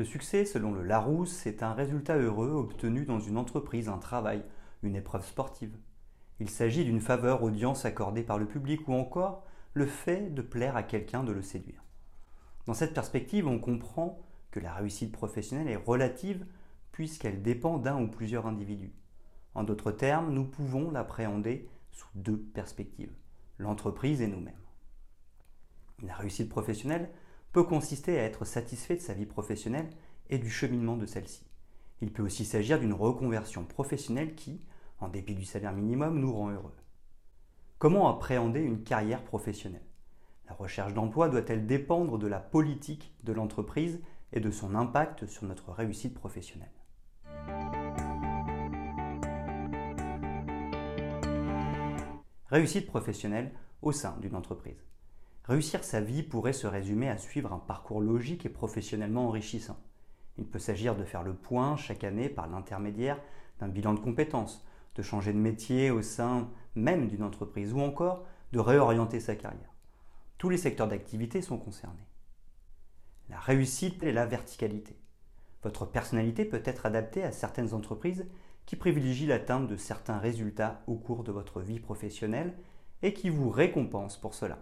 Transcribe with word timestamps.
Le 0.00 0.06
succès, 0.06 0.46
selon 0.46 0.72
le 0.72 0.82
Larousse, 0.82 1.30
c'est 1.30 1.62
un 1.62 1.74
résultat 1.74 2.16
heureux 2.16 2.52
obtenu 2.52 3.04
dans 3.04 3.20
une 3.20 3.36
entreprise, 3.36 3.90
un 3.90 3.98
travail, 3.98 4.42
une 4.82 4.96
épreuve 4.96 5.26
sportive. 5.26 5.76
Il 6.38 6.48
s'agit 6.48 6.86
d'une 6.86 7.02
faveur 7.02 7.42
audience 7.42 7.84
accordée 7.84 8.22
par 8.22 8.38
le 8.38 8.46
public 8.46 8.88
ou 8.88 8.94
encore 8.94 9.44
le 9.74 9.84
fait 9.84 10.32
de 10.34 10.40
plaire 10.40 10.74
à 10.74 10.82
quelqu'un, 10.82 11.22
de 11.22 11.32
le 11.32 11.42
séduire. 11.42 11.84
Dans 12.64 12.72
cette 12.72 12.94
perspective, 12.94 13.46
on 13.46 13.58
comprend 13.58 14.22
que 14.52 14.58
la 14.58 14.72
réussite 14.72 15.12
professionnelle 15.12 15.68
est 15.68 15.76
relative 15.76 16.46
puisqu'elle 16.92 17.42
dépend 17.42 17.76
d'un 17.76 18.00
ou 18.00 18.08
plusieurs 18.08 18.46
individus. 18.46 18.94
En 19.54 19.64
d'autres 19.64 19.92
termes, 19.92 20.32
nous 20.32 20.46
pouvons 20.46 20.90
l'appréhender 20.90 21.68
sous 21.90 22.08
deux 22.14 22.38
perspectives, 22.38 23.12
l'entreprise 23.58 24.22
et 24.22 24.28
nous-mêmes. 24.28 24.54
La 26.02 26.14
réussite 26.14 26.48
professionnelle 26.48 27.10
peut 27.52 27.64
consister 27.64 28.18
à 28.18 28.24
être 28.24 28.44
satisfait 28.44 28.96
de 28.96 29.00
sa 29.00 29.14
vie 29.14 29.26
professionnelle 29.26 29.90
et 30.28 30.38
du 30.38 30.50
cheminement 30.50 30.96
de 30.96 31.06
celle-ci. 31.06 31.44
Il 32.00 32.12
peut 32.12 32.22
aussi 32.22 32.44
s'agir 32.44 32.78
d'une 32.78 32.92
reconversion 32.92 33.64
professionnelle 33.64 34.34
qui, 34.34 34.60
en 35.00 35.08
dépit 35.08 35.34
du 35.34 35.44
salaire 35.44 35.72
minimum, 35.72 36.18
nous 36.18 36.32
rend 36.32 36.50
heureux. 36.50 36.76
Comment 37.78 38.08
appréhender 38.08 38.60
une 38.60 38.82
carrière 38.82 39.24
professionnelle? 39.24 39.84
La 40.48 40.54
recherche 40.54 40.94
d'emploi 40.94 41.28
doit-elle 41.28 41.66
dépendre 41.66 42.18
de 42.18 42.26
la 42.26 42.40
politique 42.40 43.14
de 43.24 43.32
l'entreprise 43.32 44.00
et 44.32 44.40
de 44.40 44.50
son 44.50 44.74
impact 44.74 45.26
sur 45.26 45.44
notre 45.44 45.72
réussite 45.72 46.14
professionnelle? 46.14 46.70
Réussite 52.46 52.86
professionnelle 52.86 53.52
au 53.82 53.92
sein 53.92 54.16
d'une 54.20 54.34
entreprise. 54.34 54.84
Réussir 55.44 55.82
sa 55.84 56.00
vie 56.00 56.22
pourrait 56.22 56.52
se 56.52 56.66
résumer 56.66 57.08
à 57.08 57.18
suivre 57.18 57.52
un 57.52 57.58
parcours 57.58 58.00
logique 58.00 58.46
et 58.46 58.50
professionnellement 58.50 59.28
enrichissant. 59.28 59.78
Il 60.38 60.46
peut 60.46 60.58
s'agir 60.58 60.96
de 60.96 61.04
faire 61.04 61.22
le 61.22 61.34
point 61.34 61.76
chaque 61.76 62.04
année 62.04 62.28
par 62.28 62.46
l'intermédiaire 62.46 63.20
d'un 63.58 63.68
bilan 63.68 63.94
de 63.94 64.00
compétences, 64.00 64.64
de 64.94 65.02
changer 65.02 65.32
de 65.32 65.38
métier 65.38 65.90
au 65.90 66.02
sein 66.02 66.48
même 66.74 67.08
d'une 67.08 67.22
entreprise 67.22 67.72
ou 67.72 67.80
encore 67.80 68.24
de 68.52 68.58
réorienter 68.58 69.20
sa 69.20 69.34
carrière. 69.34 69.74
Tous 70.38 70.48
les 70.48 70.56
secteurs 70.56 70.88
d'activité 70.88 71.42
sont 71.42 71.58
concernés. 71.58 72.06
La 73.28 73.38
réussite 73.38 74.02
et 74.02 74.12
la 74.12 74.26
verticalité. 74.26 74.96
Votre 75.62 75.84
personnalité 75.84 76.44
peut 76.44 76.62
être 76.64 76.86
adaptée 76.86 77.22
à 77.22 77.32
certaines 77.32 77.74
entreprises 77.74 78.26
qui 78.66 78.76
privilégient 78.76 79.26
l'atteinte 79.26 79.66
de 79.66 79.76
certains 79.76 80.18
résultats 80.18 80.82
au 80.86 80.94
cours 80.94 81.24
de 81.24 81.32
votre 81.32 81.60
vie 81.60 81.80
professionnelle 81.80 82.56
et 83.02 83.12
qui 83.12 83.30
vous 83.30 83.50
récompensent 83.50 84.18
pour 84.18 84.34
cela. 84.34 84.58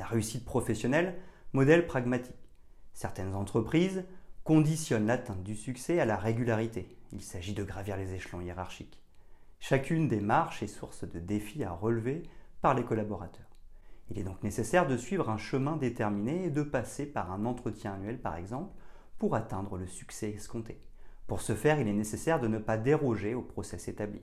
La 0.00 0.06
réussite 0.06 0.46
professionnelle, 0.46 1.14
modèle 1.52 1.86
pragmatique. 1.86 2.48
Certaines 2.94 3.34
entreprises 3.34 4.06
conditionnent 4.44 5.06
l'atteinte 5.06 5.42
du 5.42 5.54
succès 5.54 6.00
à 6.00 6.06
la 6.06 6.16
régularité. 6.16 6.96
Il 7.12 7.20
s'agit 7.20 7.52
de 7.52 7.62
gravir 7.62 7.98
les 7.98 8.14
échelons 8.14 8.40
hiérarchiques. 8.40 9.02
Chacune 9.58 10.08
des 10.08 10.22
marches 10.22 10.62
est 10.62 10.68
source 10.68 11.04
de 11.04 11.20
défis 11.20 11.64
à 11.64 11.72
relever 11.72 12.22
par 12.62 12.72
les 12.72 12.82
collaborateurs. 12.82 13.50
Il 14.08 14.18
est 14.18 14.22
donc 14.22 14.42
nécessaire 14.42 14.88
de 14.88 14.96
suivre 14.96 15.28
un 15.28 15.36
chemin 15.36 15.76
déterminé 15.76 16.46
et 16.46 16.50
de 16.50 16.62
passer 16.62 17.04
par 17.04 17.30
un 17.30 17.44
entretien 17.44 17.92
annuel 17.92 18.18
par 18.18 18.36
exemple 18.36 18.72
pour 19.18 19.34
atteindre 19.34 19.76
le 19.76 19.86
succès 19.86 20.30
escompté. 20.30 20.80
Pour 21.26 21.42
ce 21.42 21.54
faire, 21.54 21.78
il 21.78 21.88
est 21.88 21.92
nécessaire 21.92 22.40
de 22.40 22.48
ne 22.48 22.56
pas 22.56 22.78
déroger 22.78 23.34
au 23.34 23.42
process 23.42 23.86
établi. 23.86 24.22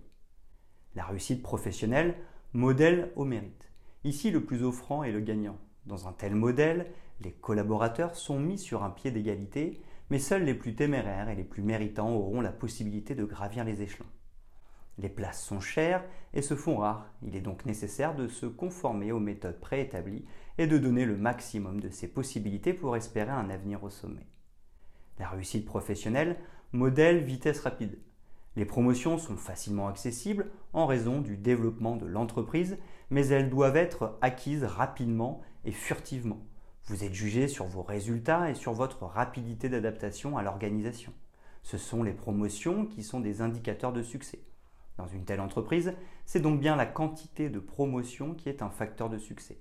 La 0.96 1.06
réussite 1.06 1.44
professionnelle, 1.44 2.16
modèle 2.52 3.12
au 3.16 3.26
mérite. 3.26 3.70
Ici, 4.04 4.32
le 4.32 4.44
plus 4.44 4.64
offrant 4.64 5.04
est 5.04 5.12
le 5.12 5.20
gagnant. 5.20 5.60
Dans 5.88 6.10
un 6.10 6.12
tel 6.12 6.36
modèle, 6.36 6.92
les 7.22 7.32
collaborateurs 7.32 8.16
sont 8.16 8.40
mis 8.40 8.58
sur 8.58 8.84
un 8.84 8.90
pied 8.90 9.10
d'égalité, 9.10 9.82
mais 10.10 10.20
seuls 10.20 10.44
les 10.44 10.54
plus 10.54 10.76
téméraires 10.76 11.30
et 11.30 11.36
les 11.36 11.46
plus 11.46 11.64
méritants 11.64 12.14
auront 12.14 12.42
la 12.42 12.52
possibilité 12.52 13.16
de 13.16 13.24
gravir 13.24 13.64
les 13.64 13.82
échelons. 13.82 14.06
Les 14.98 15.08
places 15.08 15.42
sont 15.42 15.62
chères 15.62 16.04
et 16.34 16.42
se 16.42 16.56
font 16.56 16.78
rares. 16.78 17.10
Il 17.22 17.38
est 17.38 17.42
donc 17.42 17.66
nécessaire 17.66 18.16
de 18.16 18.28
se 18.28 18.46
conformer 18.46 19.14
aux 19.14 19.20
méthodes 19.20 19.62
préétablies 19.62 20.26
et 20.58 20.68
de 20.68 20.78
donner 20.78 21.06
le 21.06 21.16
maximum 21.16 21.80
de 21.80 21.90
ses 21.90 22.10
possibilités 22.10 22.74
pour 22.74 22.98
espérer 22.98 23.32
un 23.32 23.50
avenir 23.50 23.82
au 23.84 23.90
sommet. 23.90 24.28
La 25.20 25.30
réussite 25.30 25.66
professionnelle, 25.66 26.36
modèle 26.74 27.24
vitesse 27.24 27.62
rapide. 27.62 27.98
Les 28.58 28.66
promotions 28.66 29.18
sont 29.18 29.38
facilement 29.38 29.88
accessibles 29.88 30.48
en 30.74 30.86
raison 30.86 31.22
du 31.22 31.38
développement 31.38 31.96
de 31.96 32.08
l'entreprise, 32.08 32.78
mais 33.10 33.28
elles 33.28 33.50
doivent 33.50 33.78
être 33.78 34.18
acquises 34.22 34.64
rapidement 34.64 35.42
et 35.66 35.72
furtivement. 35.72 36.40
Vous 36.86 37.04
êtes 37.04 37.14
jugé 37.14 37.48
sur 37.48 37.66
vos 37.66 37.84
résultats 37.84 38.50
et 38.50 38.56
sur 38.56 38.74
votre 38.74 39.06
rapidité 39.06 39.70
d'adaptation 39.70 40.38
à 40.38 40.44
l'organisation. 40.44 41.14
Ce 41.64 41.78
sont 41.78 42.04
les 42.04 42.14
promotions 42.14 42.86
qui 42.86 43.04
sont 43.04 43.20
des 43.20 43.42
indicateurs 43.42 43.92
de 43.92 44.02
succès. 44.02 44.40
Dans 44.98 45.08
une 45.08 45.26
telle 45.26 45.42
entreprise, 45.42 45.94
c'est 46.26 46.40
donc 46.40 46.60
bien 46.60 46.76
la 46.76 46.86
quantité 46.86 47.50
de 47.50 47.60
promotions 47.60 48.34
qui 48.34 48.50
est 48.50 48.62
un 48.62 48.70
facteur 48.70 49.10
de 49.10 49.18
succès. 49.18 49.60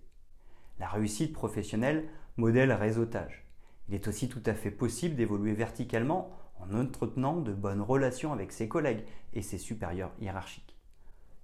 La 0.78 0.88
réussite 0.88 1.32
professionnelle, 1.32 2.08
modèle 2.36 2.72
réseautage. 2.72 3.46
Il 3.88 3.94
est 3.94 4.08
aussi 4.08 4.28
tout 4.28 4.42
à 4.46 4.54
fait 4.54 4.70
possible 4.70 5.16
d'évoluer 5.16 5.52
verticalement 5.52 6.30
en 6.60 6.74
entretenant 6.74 7.36
de 7.40 7.52
bonnes 7.52 7.82
relations 7.82 8.32
avec 8.32 8.52
ses 8.52 8.68
collègues 8.68 9.04
et 9.34 9.42
ses 9.42 9.58
supérieurs 9.58 10.12
hiérarchiques. 10.20 10.75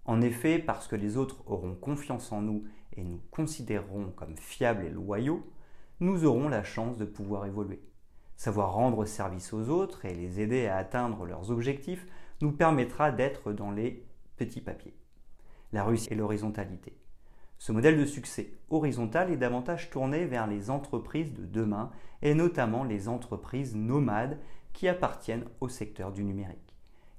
En 0.05 0.21
effet, 0.21 0.59
parce 0.59 0.89
que 0.89 0.97
les 0.97 1.17
autres 1.17 1.43
auront 1.47 1.75
confiance 1.75 2.33
en 2.33 2.43
nous 2.43 2.65
et 2.97 3.05
nous 3.05 3.21
considéreront 3.31 4.13
comme 4.17 4.37
fiables 4.37 4.85
et 4.85 4.91
loyaux, 4.91 5.47
nous 6.01 6.25
aurons 6.25 6.49
la 6.49 6.65
chance 6.65 6.97
de 6.97 7.05
pouvoir 7.05 7.47
évoluer. 7.47 7.81
Savoir 8.37 8.73
rendre 8.73 9.05
service 9.05 9.53
aux 9.53 9.69
autres 9.69 10.05
et 10.05 10.15
les 10.15 10.41
aider 10.41 10.67
à 10.67 10.77
atteindre 10.77 11.25
leurs 11.25 11.51
objectifs 11.51 12.07
nous 12.41 12.51
permettra 12.51 13.13
d'être 13.13 13.53
dans 13.53 13.71
les 13.71 14.05
petits 14.37 14.61
papiers. 14.61 14.97
La 15.73 15.85
réussite 15.85 16.11
et 16.11 16.17
l'horizontalité. 16.17 16.99
Ce 17.59 17.71
modèle 17.71 17.97
de 17.97 18.05
succès 18.05 18.55
horizontal 18.71 19.31
est 19.31 19.37
davantage 19.37 19.91
tourné 19.91 20.27
vers 20.27 20.49
les 20.49 20.69
entreprises 20.71 21.33
de 21.33 21.47
demain 21.47 21.93
et 22.21 22.35
notamment 22.35 22.83
les 22.83 23.07
entreprises 23.07 23.77
nomades 23.77 24.41
qui 24.73 24.89
appartiennent 24.89 25.45
au 25.61 25.69
secteur 25.69 26.11
du 26.11 26.25
numérique. 26.25 26.72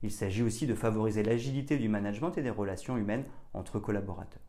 Il 0.03 0.11
s'agit 0.11 0.43
aussi 0.43 0.67
de 0.67 0.75
favoriser 0.75 1.23
l'agilité 1.23 1.77
du 1.77 1.87
management 1.87 2.37
et 2.37 2.43
des 2.43 2.49
relations 2.49 2.97
humaines 2.97 3.23
entre 3.53 3.79
collaborateurs. 3.79 4.41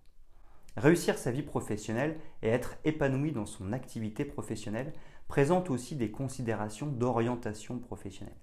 Réussir 0.77 1.17
sa 1.17 1.31
vie 1.31 1.45
professionnelle 1.45 2.19
et 2.43 2.49
être 2.49 2.77
épanoui 2.85 3.31
dans 3.31 3.47
son 3.47 3.73
activité 3.73 4.25
professionnelle 4.25 4.93
présente 5.29 5.71
aussi 5.71 5.95
des 5.95 6.11
considérations 6.11 6.89
d'orientation 6.89 7.79
professionnelle. 7.79 8.35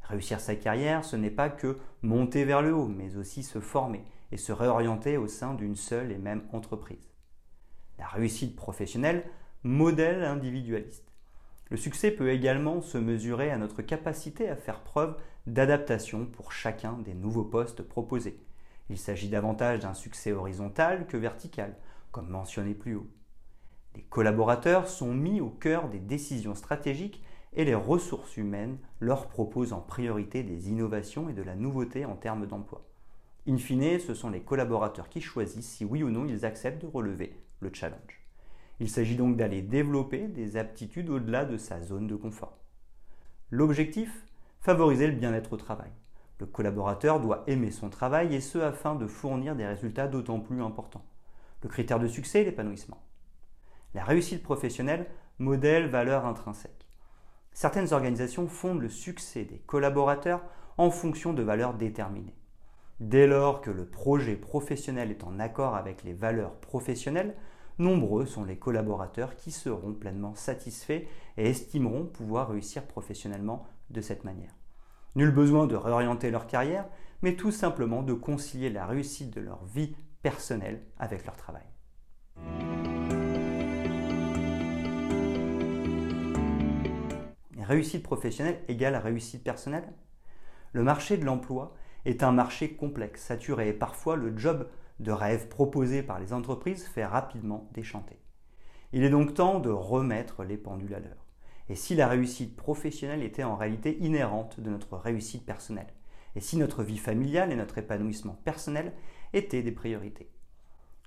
Réussir 0.00 0.40
sa 0.40 0.56
carrière, 0.56 1.04
ce 1.04 1.16
n'est 1.16 1.30
pas 1.30 1.50
que 1.50 1.78
monter 2.00 2.46
vers 2.46 2.62
le 2.62 2.74
haut, 2.74 2.88
mais 2.88 3.16
aussi 3.16 3.42
se 3.42 3.60
former 3.60 4.02
et 4.32 4.38
se 4.38 4.52
réorienter 4.52 5.18
au 5.18 5.28
sein 5.28 5.52
d'une 5.52 5.76
seule 5.76 6.12
et 6.12 6.18
même 6.18 6.44
entreprise. 6.52 7.10
La 7.98 8.06
réussite 8.06 8.56
professionnelle, 8.56 9.24
modèle 9.62 10.24
individualiste. 10.24 11.13
Le 11.70 11.76
succès 11.76 12.10
peut 12.10 12.30
également 12.30 12.82
se 12.82 12.98
mesurer 12.98 13.50
à 13.50 13.56
notre 13.56 13.82
capacité 13.82 14.48
à 14.48 14.56
faire 14.56 14.80
preuve 14.80 15.16
d'adaptation 15.46 16.26
pour 16.26 16.52
chacun 16.52 16.98
des 16.98 17.14
nouveaux 17.14 17.44
postes 17.44 17.82
proposés. 17.82 18.38
Il 18.90 18.98
s'agit 18.98 19.28
davantage 19.28 19.80
d'un 19.80 19.94
succès 19.94 20.32
horizontal 20.32 21.06
que 21.06 21.16
vertical, 21.16 21.74
comme 22.12 22.28
mentionné 22.28 22.74
plus 22.74 22.96
haut. 22.96 23.08
Les 23.96 24.02
collaborateurs 24.02 24.88
sont 24.88 25.14
mis 25.14 25.40
au 25.40 25.48
cœur 25.48 25.88
des 25.88 26.00
décisions 26.00 26.54
stratégiques 26.54 27.22
et 27.54 27.64
les 27.64 27.74
ressources 27.74 28.36
humaines 28.36 28.78
leur 29.00 29.28
proposent 29.28 29.72
en 29.72 29.80
priorité 29.80 30.42
des 30.42 30.68
innovations 30.68 31.28
et 31.28 31.32
de 31.32 31.42
la 31.42 31.54
nouveauté 31.54 32.04
en 32.04 32.16
termes 32.16 32.46
d'emploi. 32.46 32.84
In 33.46 33.58
fine, 33.58 33.98
ce 34.00 34.14
sont 34.14 34.30
les 34.30 34.40
collaborateurs 34.40 35.08
qui 35.08 35.20
choisissent 35.20 35.68
si 35.68 35.84
oui 35.84 36.02
ou 36.02 36.10
non 36.10 36.26
ils 36.26 36.44
acceptent 36.44 36.82
de 36.82 36.90
relever 36.90 37.36
le 37.60 37.70
challenge. 37.72 38.23
Il 38.80 38.88
s'agit 38.88 39.16
donc 39.16 39.36
d'aller 39.36 39.62
développer 39.62 40.28
des 40.28 40.56
aptitudes 40.56 41.10
au-delà 41.10 41.44
de 41.44 41.56
sa 41.56 41.80
zone 41.80 42.06
de 42.06 42.16
confort. 42.16 42.58
L'objectif 43.50 44.24
Favoriser 44.60 45.06
le 45.06 45.12
bien-être 45.12 45.52
au 45.52 45.56
travail. 45.58 45.90
Le 46.40 46.46
collaborateur 46.46 47.20
doit 47.20 47.44
aimer 47.46 47.70
son 47.70 47.90
travail 47.90 48.34
et 48.34 48.40
ce 48.40 48.58
afin 48.58 48.94
de 48.94 49.06
fournir 49.06 49.54
des 49.54 49.66
résultats 49.66 50.08
d'autant 50.08 50.40
plus 50.40 50.62
importants. 50.62 51.04
Le 51.62 51.68
critère 51.68 52.00
de 52.00 52.08
succès 52.08 52.40
est 52.40 52.44
l'épanouissement. 52.44 53.02
La 53.92 54.04
réussite 54.04 54.42
professionnelle, 54.42 55.06
modèle 55.38 55.88
valeur 55.88 56.24
intrinsèque. 56.24 56.88
Certaines 57.52 57.92
organisations 57.92 58.48
fondent 58.48 58.80
le 58.80 58.88
succès 58.88 59.44
des 59.44 59.58
collaborateurs 59.58 60.42
en 60.78 60.90
fonction 60.90 61.32
de 61.32 61.42
valeurs 61.42 61.74
déterminées. 61.74 62.34
Dès 63.00 63.26
lors 63.26 63.60
que 63.60 63.70
le 63.70 63.86
projet 63.86 64.36
professionnel 64.36 65.10
est 65.10 65.24
en 65.24 65.38
accord 65.38 65.76
avec 65.76 66.04
les 66.04 66.14
valeurs 66.14 66.54
professionnelles, 66.54 67.36
nombreux 67.78 68.26
sont 68.26 68.44
les 68.44 68.58
collaborateurs 68.58 69.36
qui 69.36 69.50
seront 69.50 69.92
pleinement 69.92 70.34
satisfaits 70.34 71.02
et 71.36 71.50
estimeront 71.50 72.06
pouvoir 72.06 72.50
réussir 72.50 72.86
professionnellement 72.86 73.66
de 73.90 74.00
cette 74.00 74.24
manière. 74.24 74.54
Nul 75.16 75.30
besoin 75.30 75.66
de 75.66 75.76
réorienter 75.76 76.30
leur 76.30 76.46
carrière, 76.46 76.86
mais 77.22 77.36
tout 77.36 77.52
simplement 77.52 78.02
de 78.02 78.12
concilier 78.12 78.70
la 78.70 78.86
réussite 78.86 79.34
de 79.34 79.40
leur 79.40 79.64
vie 79.64 79.94
personnelle 80.22 80.82
avec 80.98 81.24
leur 81.26 81.36
travail. 81.36 81.62
Réussite 87.60 88.02
professionnelle 88.02 88.60
égale 88.68 88.96
réussite 88.96 89.42
personnelle? 89.42 89.90
Le 90.72 90.82
marché 90.82 91.16
de 91.16 91.24
l'emploi 91.24 91.74
est 92.04 92.22
un 92.22 92.32
marché 92.32 92.74
complexe, 92.74 93.22
saturé 93.22 93.68
et 93.68 93.72
parfois 93.72 94.16
le 94.16 94.36
job 94.36 94.68
de 95.00 95.12
rêve 95.12 95.48
proposé 95.48 96.02
par 96.02 96.20
les 96.20 96.32
entreprises 96.32 96.86
fait 96.86 97.04
rapidement 97.04 97.68
déchanter. 97.72 98.18
Il 98.92 99.02
est 99.02 99.10
donc 99.10 99.34
temps 99.34 99.58
de 99.58 99.70
remettre 99.70 100.44
les 100.44 100.56
pendules 100.56 100.94
à 100.94 101.00
l'heure. 101.00 101.26
Et 101.68 101.74
si 101.74 101.94
la 101.94 102.08
réussite 102.08 102.56
professionnelle 102.56 103.22
était 103.22 103.42
en 103.42 103.56
réalité 103.56 103.98
inhérente 103.98 104.60
de 104.60 104.70
notre 104.70 104.96
réussite 104.96 105.44
personnelle? 105.46 105.92
Et 106.36 106.40
si 106.40 106.56
notre 106.56 106.82
vie 106.82 106.98
familiale 106.98 107.52
et 107.52 107.56
notre 107.56 107.78
épanouissement 107.78 108.38
personnel 108.44 108.92
étaient 109.32 109.62
des 109.62 109.72
priorités? 109.72 110.30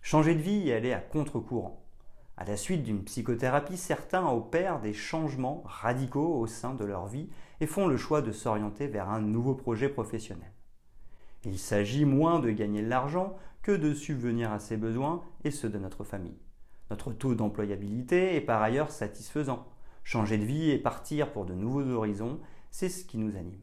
Changer 0.02 0.36
de 0.36 0.42
vie 0.42 0.68
et 0.68 0.74
aller 0.74 0.94
à 0.94 1.00
contre-courant. 1.00 1.84
À 2.38 2.46
la 2.46 2.58
suite 2.58 2.84
d'une 2.84 3.04
psychothérapie, 3.04 3.78
certains 3.78 4.28
opèrent 4.28 4.80
des 4.80 4.94
changements 4.94 5.64
radicaux 5.66 6.38
au 6.40 6.48
sein 6.48 6.74
de 6.74 6.86
leur 6.86 7.08
vie 7.08 7.30
et 7.62 7.68
font 7.68 7.88
le 7.88 7.98
choix 7.98 8.22
de 8.22 8.32
s'orienter 8.32 8.88
vers 8.88 9.10
un 9.10 9.22
nouveau 9.22 9.56
projet 9.56 9.90
professionnel. 9.90 10.52
Il 11.48 11.58
s'agit 11.58 12.04
moins 12.04 12.40
de 12.40 12.52
gagner 12.52 12.82
de 12.82 12.90
l'argent 12.90 13.38
que 13.62 13.72
de 13.72 13.94
subvenir 13.94 14.52
à 14.52 14.60
ses 14.60 14.76
besoins 14.76 15.24
et 15.46 15.52
ceux 15.52 15.70
de 15.70 15.78
notre 15.78 16.04
famille. 16.04 16.38
Notre 16.90 17.14
taux 17.14 17.36
d'employabilité 17.36 18.36
est 18.36 18.42
par 18.42 18.62
ailleurs 18.62 18.92
satisfaisant. 18.92 19.66
Changer 20.04 20.38
de 20.38 20.44
vie 20.44 20.72
et 20.72 20.78
partir 20.78 21.32
pour 21.32 21.46
de 21.46 21.54
nouveaux 21.54 21.90
horizons, 21.90 22.42
c'est 22.70 22.90
ce 22.90 23.06
qui 23.06 23.18
nous 23.18 23.38
anime. 23.38 23.62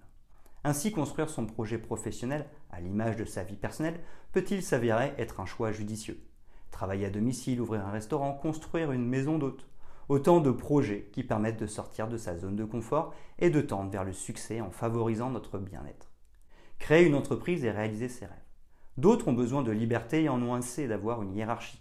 Ainsi, 0.64 0.92
construire 0.92 1.28
son 1.28 1.44
projet 1.44 1.76
professionnel 1.76 2.46
à 2.70 2.80
l'image 2.80 3.16
de 3.16 3.26
sa 3.26 3.44
vie 3.44 3.56
personnelle 3.56 4.00
peut-il 4.32 4.62
s'avérer 4.62 5.12
être 5.18 5.40
un 5.40 5.46
choix 5.46 5.70
judicieux? 5.70 6.24
Travailler 6.70 7.04
à 7.04 7.10
domicile, 7.10 7.60
ouvrir 7.60 7.86
un 7.86 7.90
restaurant, 7.90 8.32
construire 8.32 8.92
une 8.92 9.06
maison 9.06 9.36
d'hôte. 9.36 9.68
Autant 10.08 10.40
de 10.40 10.50
projets 10.50 11.10
qui 11.12 11.22
permettent 11.22 11.60
de 11.60 11.66
sortir 11.66 12.08
de 12.08 12.16
sa 12.16 12.38
zone 12.38 12.56
de 12.56 12.64
confort 12.64 13.12
et 13.38 13.50
de 13.50 13.60
tendre 13.60 13.90
vers 13.90 14.04
le 14.04 14.14
succès 14.14 14.62
en 14.62 14.70
favorisant 14.70 15.28
notre 15.28 15.58
bien-être. 15.58 16.13
Créer 16.84 17.06
une 17.06 17.14
entreprise 17.14 17.64
et 17.64 17.70
réaliser 17.70 18.10
ses 18.10 18.26
rêves. 18.26 18.36
D'autres 18.98 19.28
ont 19.28 19.32
besoin 19.32 19.62
de 19.62 19.72
liberté 19.72 20.24
et 20.24 20.28
en 20.28 20.42
ont 20.42 20.52
assez 20.52 20.86
d'avoir 20.86 21.22
une 21.22 21.34
hiérarchie. 21.34 21.80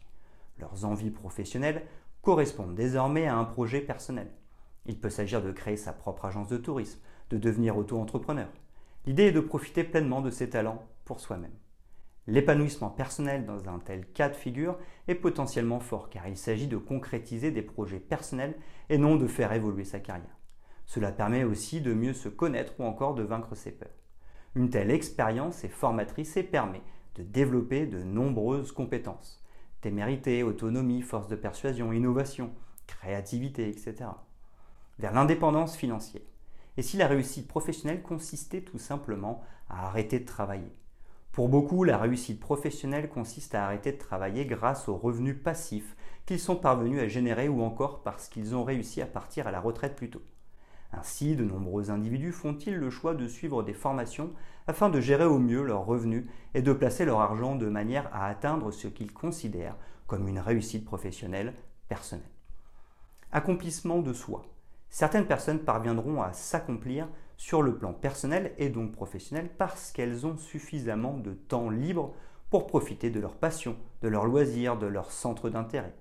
Leurs 0.59 0.85
envies 0.85 1.11
professionnelles 1.11 1.83
correspondent 2.21 2.73
désormais 2.73 3.27
à 3.27 3.35
un 3.35 3.43
projet 3.43 3.81
personnel. 3.81 4.31
Il 4.85 4.97
peut 4.97 5.09
s'agir 5.09 5.41
de 5.41 5.51
créer 5.51 5.75
sa 5.75 5.91
propre 5.91 6.23
agence 6.23 6.47
de 6.47 6.55
tourisme, 6.55 7.01
de 7.31 7.37
devenir 7.37 7.75
auto-entrepreneur. 7.75 8.47
L'idée 9.05 9.23
est 9.23 9.33
de 9.33 9.41
profiter 9.41 9.83
pleinement 9.83 10.21
de 10.21 10.29
ses 10.29 10.49
talents 10.49 10.87
pour 11.03 11.19
soi-même. 11.19 11.51
L'épanouissement 12.25 12.89
personnel 12.89 13.45
dans 13.45 13.67
un 13.67 13.79
tel 13.79 14.05
cas 14.05 14.29
de 14.29 14.37
figure 14.37 14.77
est 15.09 15.15
potentiellement 15.15 15.81
fort 15.81 16.09
car 16.09 16.29
il 16.29 16.37
s'agit 16.37 16.67
de 16.67 16.77
concrétiser 16.77 17.51
des 17.51 17.61
projets 17.61 17.99
personnels 17.99 18.55
et 18.87 18.97
non 18.97 19.17
de 19.17 19.27
faire 19.27 19.51
évoluer 19.51 19.83
sa 19.83 19.99
carrière. 19.99 20.39
Cela 20.85 21.11
permet 21.11 21.43
aussi 21.43 21.81
de 21.81 21.93
mieux 21.93 22.13
se 22.13 22.29
connaître 22.29 22.79
ou 22.79 22.85
encore 22.85 23.15
de 23.15 23.23
vaincre 23.23 23.53
ses 23.53 23.73
peurs. 23.73 24.02
Une 24.55 24.69
telle 24.69 24.91
expérience 24.91 25.63
est 25.63 25.69
formatrice 25.69 26.37
et 26.37 26.43
permet 26.43 26.83
de 27.15 27.23
développer 27.23 27.87
de 27.87 28.03
nombreuses 28.03 28.71
compétences. 28.71 29.43
Témérité, 29.81 30.43
autonomie, 30.43 31.01
force 31.01 31.27
de 31.27 31.35
persuasion, 31.35 31.91
innovation, 31.91 32.51
créativité, 32.85 33.67
etc. 33.67 33.95
Vers 34.99 35.11
l'indépendance 35.11 35.75
financière. 35.75 36.21
Et 36.77 36.83
si 36.83 36.97
la 36.97 37.07
réussite 37.07 37.47
professionnelle 37.47 38.03
consistait 38.03 38.61
tout 38.61 38.77
simplement 38.77 39.43
à 39.69 39.87
arrêter 39.87 40.19
de 40.19 40.25
travailler? 40.25 40.71
Pour 41.31 41.49
beaucoup, 41.49 41.83
la 41.83 41.97
réussite 41.97 42.39
professionnelle 42.39 43.09
consiste 43.09 43.55
à 43.55 43.65
arrêter 43.65 43.91
de 43.91 43.97
travailler 43.97 44.45
grâce 44.45 44.87
aux 44.87 44.97
revenus 44.97 45.41
passifs 45.43 45.95
qu'ils 46.27 46.39
sont 46.39 46.57
parvenus 46.57 47.01
à 47.01 47.07
générer 47.07 47.49
ou 47.49 47.63
encore 47.63 48.03
parce 48.03 48.27
qu'ils 48.29 48.55
ont 48.55 48.63
réussi 48.63 49.01
à 49.01 49.07
partir 49.07 49.47
à 49.47 49.51
la 49.51 49.59
retraite 49.59 49.95
plus 49.95 50.11
tôt. 50.11 50.21
Ainsi, 50.93 51.35
de 51.35 51.43
nombreux 51.43 51.89
individus 51.89 52.31
font-ils 52.31 52.75
le 52.75 52.89
choix 52.91 53.15
de 53.15 53.27
suivre 53.27 53.63
des 53.63 53.73
formations 53.73 54.31
afin 54.67 54.89
de 54.89 55.01
gérer 55.01 55.25
au 55.25 55.39
mieux 55.39 55.63
leurs 55.63 55.85
revenus 55.85 56.25
et 56.53 56.61
de 56.61 56.71
placer 56.71 57.03
leur 57.03 57.19
argent 57.19 57.55
de 57.55 57.67
manière 57.67 58.09
à 58.13 58.27
atteindre 58.27 58.71
ce 58.71 58.87
qu'ils 58.87 59.11
considèrent 59.11 59.75
comme 60.07 60.27
une 60.27 60.39
réussite 60.39 60.85
professionnelle 60.85 61.53
personnelle. 61.89 62.29
Accomplissement 63.31 63.99
de 63.99 64.13
soi. 64.13 64.45
Certaines 64.89 65.25
personnes 65.25 65.59
parviendront 65.59 66.21
à 66.21 66.33
s'accomplir 66.33 67.07
sur 67.37 67.63
le 67.63 67.75
plan 67.75 67.93
personnel 67.93 68.53
et 68.59 68.69
donc 68.69 68.91
professionnel 68.91 69.49
parce 69.57 69.91
qu'elles 69.91 70.27
ont 70.27 70.37
suffisamment 70.37 71.17
de 71.17 71.33
temps 71.33 71.71
libre 71.71 72.13
pour 72.51 72.67
profiter 72.67 73.09
de 73.09 73.19
leur 73.19 73.35
passion, 73.35 73.75
de 74.03 74.07
leurs 74.07 74.27
loisirs, 74.27 74.77
de 74.77 74.85
leur 74.85 75.11
centre 75.11 75.49
d'intérêt. 75.49 75.95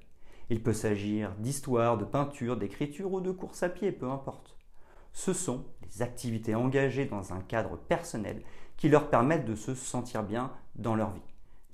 Il 0.50 0.62
peut 0.62 0.74
s'agir 0.74 1.34
d'histoire, 1.38 1.96
de 1.96 2.04
peinture, 2.04 2.58
d'écriture 2.58 3.10
ou 3.10 3.22
de 3.22 3.30
course 3.30 3.62
à 3.62 3.70
pied, 3.70 3.90
peu 3.90 4.10
importe. 4.10 4.58
Ce 5.12 5.32
sont 5.32 5.64
les 5.82 6.02
activités 6.02 6.54
engagées 6.54 7.04
dans 7.04 7.32
un 7.32 7.40
cadre 7.40 7.76
personnel 7.76 8.42
qui 8.76 8.88
leur 8.88 9.10
permettent 9.10 9.44
de 9.44 9.54
se 9.54 9.74
sentir 9.74 10.22
bien 10.22 10.50
dans 10.74 10.94
leur 10.94 11.10
vie. 11.10 11.20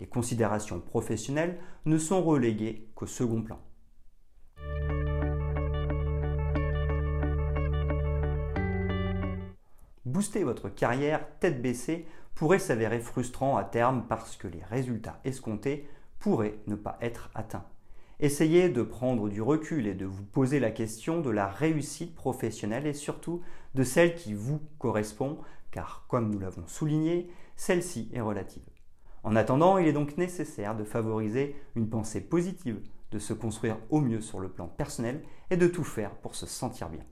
Les 0.01 0.07
considérations 0.07 0.81
professionnelles 0.81 1.59
ne 1.85 1.99
sont 1.99 2.23
reléguées 2.23 2.89
qu'au 2.95 3.07
second 3.07 3.43
plan. 3.43 3.61
Booster 10.05 10.43
votre 10.43 10.69
carrière 10.69 11.27
tête 11.39 11.61
baissée 11.61 12.07
pourrait 12.35 12.59
s'avérer 12.59 13.01
frustrant 13.01 13.57
à 13.57 13.65
terme 13.65 14.07
parce 14.09 14.37
que 14.37 14.49
les 14.49 14.63
résultats 14.63 15.21
escomptés 15.25 15.89
pourraient 16.19 16.59
ne 16.67 16.77
pas 16.77 16.99
être 17.01 17.31
atteints. 17.35 17.67
Essayez 18.21 18.69
de 18.69 18.83
prendre 18.83 19.29
du 19.29 19.41
recul 19.41 19.87
et 19.87 19.95
de 19.95 20.05
vous 20.05 20.25
poser 20.25 20.59
la 20.59 20.73
question 20.73 21.21
de 21.21 21.31
la 21.31 21.47
réussite 21.47 22.17
professionnelle 22.17 22.89
et 22.89 22.93
surtout 22.93 23.43
de 23.77 23.85
celle 23.85 24.17
qui 24.17 24.35
vous 24.35 24.61
correspond, 24.79 25.39
car 25.71 26.05
comme 26.09 26.29
nous 26.29 26.41
l'avons 26.41 26.67
souligné, 26.67 27.31
celle-ci 27.55 28.11
est 28.13 28.21
relative. 28.21 28.65
En 29.23 29.37
attendant, 29.37 29.79
il 29.79 29.87
est 29.87 29.93
donc 29.93 30.17
nécessaire 30.17 30.77
de 30.77 30.83
favoriser 30.83 31.55
une 31.77 31.89
pensée 31.89 32.21
positive, 32.21 32.81
de 33.13 33.21
se 33.21 33.33
construire 33.33 33.79
au 33.89 34.01
mieux 34.01 34.21
sur 34.21 34.41
le 34.41 34.49
plan 34.49 34.67
personnel 34.67 35.23
et 35.51 35.57
de 35.57 35.69
tout 35.69 35.85
faire 35.85 36.17
pour 36.17 36.35
se 36.35 36.47
sentir 36.47 36.89
bien. 36.89 37.05